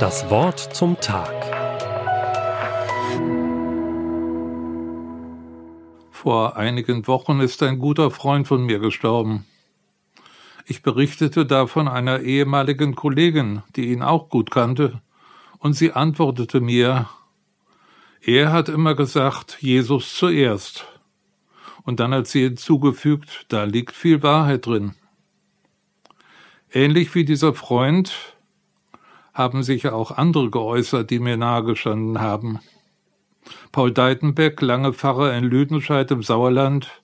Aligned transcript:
Das 0.00 0.28
Wort 0.28 0.58
zum 0.58 1.00
Tag. 1.00 1.32
Vor 6.10 6.56
einigen 6.56 7.06
Wochen 7.06 7.40
ist 7.40 7.62
ein 7.62 7.78
guter 7.78 8.10
Freund 8.10 8.46
von 8.46 8.64
mir 8.64 8.78
gestorben. 8.78 9.46
Ich 10.66 10.82
berichtete 10.82 11.46
davon 11.46 11.88
einer 11.88 12.20
ehemaligen 12.20 12.94
Kollegin, 12.94 13.62
die 13.76 13.92
ihn 13.92 14.02
auch 14.02 14.28
gut 14.28 14.50
kannte, 14.50 15.02
und 15.58 15.74
sie 15.74 15.92
antwortete 15.92 16.60
mir, 16.60 17.08
er 18.20 18.52
hat 18.52 18.68
immer 18.70 18.94
gesagt, 18.94 19.58
Jesus 19.60 20.16
zuerst. 20.16 20.86
Und 21.82 22.00
dann 22.00 22.14
hat 22.14 22.26
sie 22.26 22.44
hinzugefügt, 22.44 23.46
da 23.48 23.64
liegt 23.64 23.94
viel 23.94 24.22
Wahrheit 24.22 24.66
drin. 24.66 24.94
Ähnlich 26.72 27.14
wie 27.14 27.24
dieser 27.24 27.54
Freund 27.54 28.33
haben 29.34 29.62
sich 29.62 29.88
auch 29.88 30.12
andere 30.12 30.50
geäußert, 30.50 31.10
die 31.10 31.18
mir 31.18 31.36
nahegestanden 31.36 32.20
haben. 32.20 32.60
Paul 33.72 33.92
Deitenbeck, 33.92 34.62
lange 34.62 34.92
Pfarrer 34.94 35.36
in 35.36 35.44
Lüdenscheid 35.44 36.10
im 36.10 36.22
Sauerland 36.22 37.02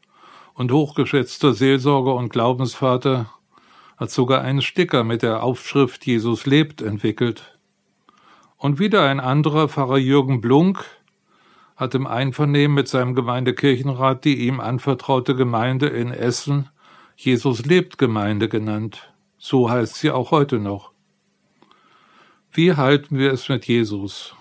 und 0.54 0.72
hochgeschätzter 0.72 1.52
Seelsorger 1.52 2.14
und 2.14 2.30
Glaubensvater, 2.30 3.30
hat 3.98 4.10
sogar 4.10 4.40
einen 4.40 4.62
Sticker 4.62 5.04
mit 5.04 5.22
der 5.22 5.42
Aufschrift 5.42 6.06
Jesus 6.06 6.46
lebt 6.46 6.80
entwickelt. 6.80 7.58
Und 8.56 8.78
wieder 8.78 9.02
ein 9.02 9.20
anderer 9.20 9.68
Pfarrer 9.68 9.98
Jürgen 9.98 10.40
Blunk 10.40 10.84
hat 11.76 11.94
im 11.94 12.06
Einvernehmen 12.06 12.74
mit 12.74 12.88
seinem 12.88 13.14
Gemeindekirchenrat 13.14 14.24
die 14.24 14.46
ihm 14.46 14.60
anvertraute 14.60 15.34
Gemeinde 15.34 15.88
in 15.88 16.12
Essen 16.12 16.70
Jesus 17.22 17.66
lebt 17.66 17.98
Gemeinde 17.98 18.48
genannt. 18.48 19.12
So 19.36 19.68
heißt 19.68 19.96
sie 19.96 20.10
auch 20.10 20.30
heute 20.30 20.58
noch. 20.58 20.92
Wie 22.52 22.74
halten 22.74 23.18
wir 23.18 23.32
es 23.32 23.48
mit 23.48 23.66
Jesus? 23.66 24.34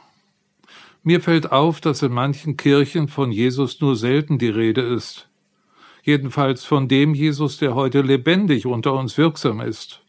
Mir 1.03 1.21
fällt 1.21 1.51
auf, 1.51 1.79
dass 1.79 2.01
in 2.01 2.11
manchen 2.11 2.57
Kirchen 2.57 3.07
von 3.07 3.31
Jesus 3.31 3.79
nur 3.81 3.95
selten 3.95 4.37
die 4.37 4.49
Rede 4.49 4.81
ist 4.81 5.29
jedenfalls 6.03 6.65
von 6.65 6.87
dem 6.87 7.13
Jesus, 7.13 7.57
der 7.57 7.75
heute 7.75 8.01
lebendig 8.01 8.65
unter 8.65 8.93
uns 8.93 9.17
wirksam 9.17 9.61
ist. 9.61 10.01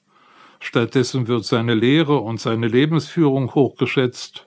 Stattdessen 0.59 1.29
wird 1.29 1.45
seine 1.45 1.75
Lehre 1.75 2.19
und 2.19 2.41
seine 2.41 2.69
Lebensführung 2.69 3.55
hochgeschätzt, 3.55 4.47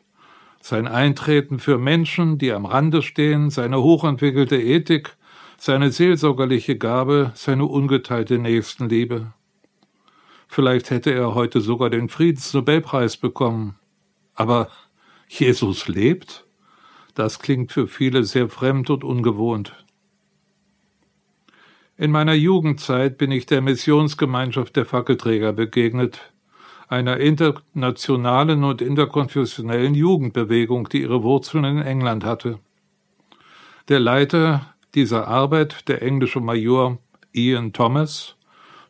sein 0.62 0.88
Eintreten 0.88 1.60
für 1.60 1.78
Menschen, 1.78 2.38
die 2.38 2.52
am 2.52 2.66
Rande 2.66 3.02
stehen, 3.02 3.50
seine 3.50 3.82
hochentwickelte 3.82 4.62
Ethik, 4.62 5.16
seine 5.58 5.92
seelsorgerliche 5.92 6.78
Gabe, 6.78 7.32
seine 7.36 7.66
ungeteilte 7.66 8.38
Nächstenliebe. 8.38 9.34
Vielleicht 10.54 10.92
hätte 10.92 11.12
er 11.12 11.34
heute 11.34 11.62
sogar 11.62 11.90
den 11.90 12.10
Friedensnobelpreis 12.10 13.18
bekommen. 13.18 13.74
Aber 14.36 14.70
Jesus 15.28 15.88
lebt? 15.88 16.46
Das 17.16 17.40
klingt 17.40 17.72
für 17.72 17.88
viele 17.88 18.24
sehr 18.24 18.50
fremd 18.50 18.92
und 18.92 19.04
ungewohnt. 19.04 19.74
In 21.98 22.12
meiner 22.12 22.36
Jugendzeit 22.36 23.18
bin 23.18 23.32
ich 23.32 23.48
der 23.48 23.62
Missionsgemeinschaft 23.62 24.76
der 24.76 24.86
Fackelträger 24.86 25.54
begegnet, 25.54 26.32
einer 26.88 27.18
internationalen 27.18 28.64
und 28.64 28.84
interkonfessionellen 28.84 29.96
Jugendbewegung, 29.96 30.88
die 30.88 31.02
ihre 31.02 31.24
Wurzeln 31.24 31.64
in 31.64 31.80
England 31.80 32.26
hatte. 32.26 32.60
Der 33.90 34.00
Leiter 34.00 34.76
dieser 34.94 35.28
Arbeit, 35.28 35.88
der 35.88 36.04
englische 36.04 36.42
Major 36.42 37.00
Ian 37.32 37.74
Thomas, 37.74 38.36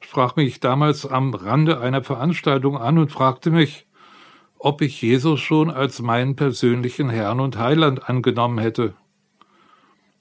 sprach 0.03 0.35
mich 0.35 0.59
damals 0.59 1.05
am 1.05 1.33
Rande 1.33 1.79
einer 1.79 2.03
Veranstaltung 2.03 2.77
an 2.77 2.97
und 2.97 3.11
fragte 3.11 3.49
mich, 3.49 3.87
ob 4.57 4.81
ich 4.81 5.01
Jesus 5.01 5.39
schon 5.39 5.69
als 5.69 6.01
meinen 6.01 6.35
persönlichen 6.35 7.09
Herrn 7.09 7.39
und 7.39 7.57
Heiland 7.57 8.09
angenommen 8.09 8.59
hätte. 8.59 8.93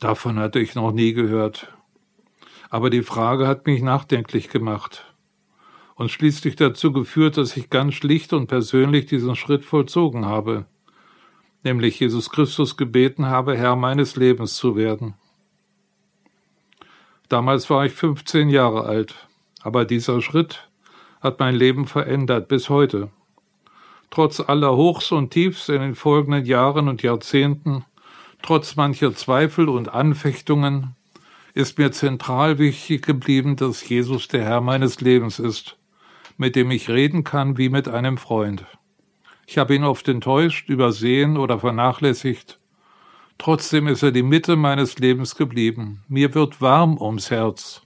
Davon 0.00 0.38
hatte 0.38 0.58
ich 0.58 0.74
noch 0.74 0.92
nie 0.92 1.12
gehört 1.12 1.72
aber 2.72 2.88
die 2.88 3.02
Frage 3.02 3.46
hat 3.46 3.66
mich 3.66 3.82
nachdenklich 3.82 4.48
gemacht 4.48 5.04
und 5.94 6.10
schließlich 6.10 6.56
dazu 6.56 6.90
geführt, 6.90 7.36
dass 7.36 7.54
ich 7.54 7.68
ganz 7.68 7.92
schlicht 7.92 8.32
und 8.32 8.46
persönlich 8.46 9.04
diesen 9.04 9.36
Schritt 9.36 9.66
vollzogen 9.66 10.24
habe, 10.24 10.64
nämlich 11.64 12.00
Jesus 12.00 12.30
Christus 12.30 12.78
gebeten 12.78 13.26
habe, 13.26 13.58
Herr 13.58 13.76
meines 13.76 14.16
Lebens 14.16 14.54
zu 14.54 14.74
werden. 14.74 15.16
Damals 17.28 17.68
war 17.68 17.84
ich 17.84 17.92
15 17.92 18.48
Jahre 18.48 18.84
alt, 18.84 19.28
aber 19.62 19.84
dieser 19.84 20.20
Schritt 20.20 20.68
hat 21.20 21.38
mein 21.40 21.54
Leben 21.54 21.86
verändert 21.86 22.48
bis 22.48 22.68
heute. 22.68 23.10
Trotz 24.10 24.40
aller 24.40 24.76
Hochs 24.76 25.12
und 25.12 25.30
Tiefs 25.30 25.68
in 25.68 25.80
den 25.80 25.94
folgenden 25.94 26.44
Jahren 26.44 26.88
und 26.88 27.02
Jahrzehnten, 27.02 27.84
trotz 28.42 28.76
mancher 28.76 29.14
Zweifel 29.14 29.68
und 29.68 29.88
Anfechtungen, 29.88 30.96
ist 31.54 31.78
mir 31.78 31.92
zentral 31.92 32.58
wichtig 32.58 33.04
geblieben, 33.04 33.56
dass 33.56 33.88
Jesus 33.88 34.28
der 34.28 34.44
Herr 34.44 34.60
meines 34.60 35.00
Lebens 35.00 35.38
ist, 35.38 35.78
mit 36.36 36.56
dem 36.56 36.70
ich 36.70 36.88
reden 36.88 37.24
kann 37.24 37.58
wie 37.58 37.68
mit 37.68 37.88
einem 37.88 38.18
Freund. 38.18 38.64
Ich 39.46 39.58
habe 39.58 39.74
ihn 39.74 39.84
oft 39.84 40.08
enttäuscht, 40.08 40.68
übersehen 40.68 41.36
oder 41.36 41.58
vernachlässigt. 41.58 42.58
Trotzdem 43.38 43.86
ist 43.86 44.02
er 44.02 44.12
die 44.12 44.22
Mitte 44.22 44.56
meines 44.56 44.98
Lebens 44.98 45.36
geblieben. 45.36 46.02
Mir 46.08 46.34
wird 46.34 46.60
warm 46.60 46.96
ums 46.96 47.30
Herz, 47.30 47.81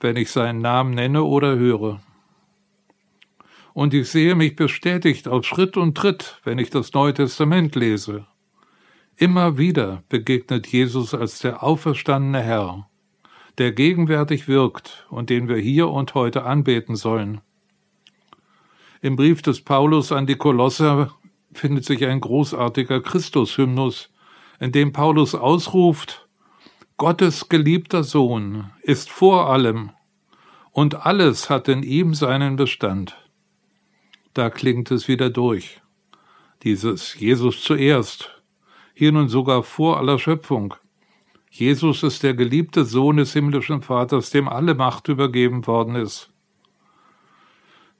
wenn 0.00 0.16
ich 0.16 0.30
seinen 0.30 0.60
Namen 0.60 0.94
nenne 0.94 1.24
oder 1.24 1.56
höre. 1.56 2.00
Und 3.74 3.94
ich 3.94 4.08
sehe 4.08 4.34
mich 4.34 4.56
bestätigt 4.56 5.28
auf 5.28 5.44
Schritt 5.44 5.76
und 5.76 5.96
Tritt, 5.96 6.40
wenn 6.44 6.58
ich 6.58 6.70
das 6.70 6.92
Neue 6.92 7.14
Testament 7.14 7.74
lese. 7.74 8.26
Immer 9.16 9.58
wieder 9.58 10.04
begegnet 10.08 10.68
Jesus 10.68 11.14
als 11.14 11.40
der 11.40 11.62
auferstandene 11.62 12.40
Herr, 12.40 12.88
der 13.58 13.72
gegenwärtig 13.72 14.46
wirkt 14.46 15.06
und 15.10 15.30
den 15.30 15.48
wir 15.48 15.56
hier 15.56 15.88
und 15.88 16.14
heute 16.14 16.44
anbeten 16.44 16.96
sollen. 16.96 17.40
Im 19.00 19.16
Brief 19.16 19.42
des 19.42 19.60
Paulus 19.62 20.12
an 20.12 20.26
die 20.26 20.36
Kolosser 20.36 21.12
findet 21.52 21.84
sich 21.84 22.04
ein 22.04 22.20
großartiger 22.20 23.00
Christushymnus, 23.00 24.12
in 24.60 24.72
dem 24.72 24.92
Paulus 24.92 25.34
ausruft, 25.34 26.27
Gottes 26.98 27.48
geliebter 27.48 28.02
Sohn 28.02 28.72
ist 28.82 29.08
vor 29.08 29.48
allem, 29.48 29.92
und 30.72 31.06
alles 31.06 31.48
hat 31.48 31.68
in 31.68 31.84
ihm 31.84 32.12
seinen 32.12 32.56
Bestand. 32.56 33.16
Da 34.34 34.50
klingt 34.50 34.90
es 34.90 35.06
wieder 35.06 35.30
durch. 35.30 35.80
Dieses 36.64 37.14
Jesus 37.14 37.62
zuerst, 37.62 38.42
hier 38.94 39.12
nun 39.12 39.28
sogar 39.28 39.62
vor 39.62 39.98
aller 39.98 40.18
Schöpfung. 40.18 40.74
Jesus 41.48 42.02
ist 42.02 42.24
der 42.24 42.34
geliebte 42.34 42.84
Sohn 42.84 43.18
des 43.18 43.32
himmlischen 43.32 43.80
Vaters, 43.80 44.30
dem 44.30 44.48
alle 44.48 44.74
Macht 44.74 45.06
übergeben 45.06 45.68
worden 45.68 45.94
ist. 45.94 46.32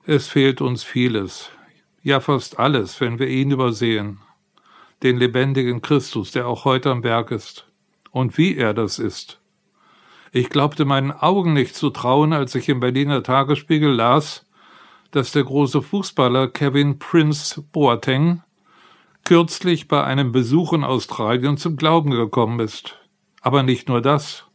Es 0.07 0.27
fehlt 0.27 0.61
uns 0.61 0.83
vieles, 0.83 1.53
ja 2.03 2.19
fast 2.19 2.59
alles, 2.59 3.01
wenn 3.01 3.21
wir 3.21 3.29
ihn 3.29 3.53
übersehen, 3.53 4.19
den 5.05 5.19
lebendigen 5.19 5.83
Christus, 5.83 6.33
der 6.33 6.49
auch 6.49 6.65
heute 6.65 6.91
am 6.91 7.03
Berg 7.03 7.31
ist, 7.31 7.68
und 8.11 8.39
wie 8.39 8.57
er 8.57 8.75
das 8.75 8.99
ist. 8.99 9.41
Ich 10.33 10.51
glaubte 10.51 10.85
meinen 10.85 11.13
Augen 11.13 11.53
nicht 11.53 11.75
zu 11.75 11.91
trauen, 11.91 12.33
als 12.33 12.55
ich 12.55 12.69
im 12.69 12.81
Berliner 12.81 13.23
Tagesspiegel 13.23 13.91
las, 13.91 14.47
dass 15.11 15.33
der 15.33 15.45
große 15.45 15.81
Fußballer 15.81 16.49
Kevin 16.49 16.99
Prince 16.99 17.63
Boateng 17.73 18.43
kürzlich 19.25 19.89
bei 19.89 20.05
einem 20.05 20.33
Besuch 20.33 20.73
in 20.73 20.85
Australien 20.85 21.57
zum 21.57 21.77
Glauben 21.77 22.11
gekommen 22.11 22.61
ist. 22.61 22.99
Aber 23.41 23.63
nicht 23.63 23.89
nur 23.89 24.03
das. 24.03 24.47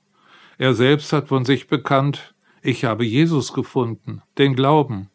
Er 0.57 0.73
selbst 0.73 1.13
hat 1.13 1.29
von 1.29 1.45
sich 1.45 1.67
bekannt, 1.67 2.33
ich 2.61 2.85
habe 2.85 3.03
Jesus 3.03 3.53
gefunden, 3.53 4.21
den 4.37 4.55
Glauben. 4.55 5.09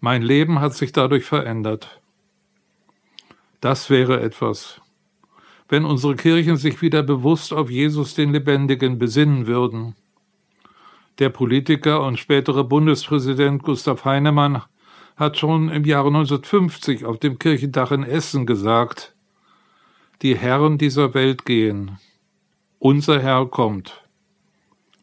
Mein 0.00 0.22
Leben 0.22 0.60
hat 0.60 0.74
sich 0.74 0.92
dadurch 0.92 1.24
verändert. 1.24 2.00
Das 3.60 3.90
wäre 3.90 4.20
etwas. 4.20 4.80
Wenn 5.68 5.84
unsere 5.84 6.14
Kirchen 6.16 6.56
sich 6.56 6.82
wieder 6.82 7.02
bewusst 7.02 7.52
auf 7.52 7.70
Jesus 7.70 8.14
den 8.14 8.32
Lebendigen 8.32 8.98
besinnen 8.98 9.46
würden. 9.46 9.94
Der 11.18 11.30
Politiker 11.30 12.04
und 12.04 12.18
spätere 12.18 12.64
Bundespräsident 12.64 13.62
Gustav 13.62 14.04
Heinemann 14.04 14.62
hat 15.16 15.38
schon 15.38 15.68
im 15.68 15.84
Jahre 15.84 16.08
1950 16.08 17.04
auf 17.04 17.18
dem 17.18 17.38
Kirchendach 17.38 17.92
in 17.92 18.02
Essen 18.02 18.46
gesagt, 18.46 19.14
die 20.22 20.36
Herren 20.36 20.78
dieser 20.78 21.14
Welt 21.14 21.44
gehen, 21.44 21.98
unser 22.78 23.22
Herr 23.22 23.46
kommt. 23.46 24.02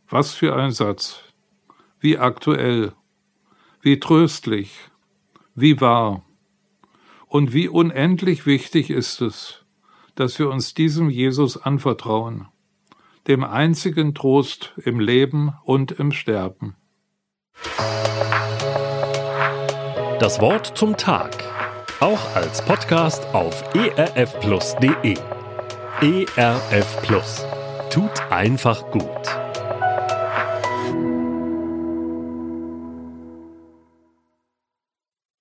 Was 0.10 0.34
für 0.34 0.56
ein 0.56 0.72
Satz, 0.72 1.24
wie 2.00 2.18
aktuell, 2.18 2.94
wie 3.82 4.00
tröstlich, 4.00 4.78
wie 5.56 5.80
wahr. 5.80 6.24
Und 7.28 7.54
wie 7.54 7.70
unendlich 7.70 8.46
wichtig 8.46 8.90
ist 8.90 9.22
es, 9.22 9.61
dass 10.16 10.38
wir 10.40 10.50
uns 10.50 10.74
diesem 10.74 11.10
Jesus 11.10 11.58
anvertrauen, 11.58 12.48
dem 13.28 13.44
einzigen 13.44 14.14
Trost 14.14 14.74
im 14.84 15.00
Leben 15.00 15.54
und 15.64 15.92
im 15.92 16.12
Sterben. 16.12 16.76
Das 20.20 20.40
Wort 20.40 20.78
zum 20.78 20.98
Tag. 20.98 21.32
Auch 22.00 22.36
als 22.36 22.64
Podcast 22.64 23.26
auf 23.34 23.64
erfplus.de. 23.76 25.18
ERF 26.02 27.02
Plus. 27.02 27.46
Tut 27.90 28.22
einfach 28.32 28.90
gut. 28.92 29.41